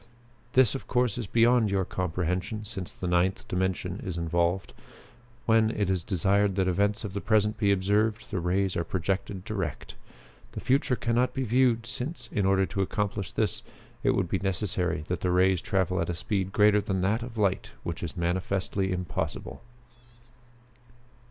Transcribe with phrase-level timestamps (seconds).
[0.53, 4.73] This, of course, is beyond your comprehension, since the Ninth Dimension is involved.
[5.45, 9.45] When it is desired that events of the present be observed, the rays are projected
[9.45, 9.93] direct.
[10.53, 13.61] The future can not be viewed, since, in order to accomplish this,
[14.01, 17.37] it would be necessary that the rays travel at a speed greater than that of
[17.37, 19.61] light, which is manifestly impossible."